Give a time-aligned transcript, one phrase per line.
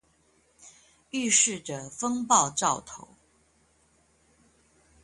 [1.11, 3.09] 預示著風暴兆頭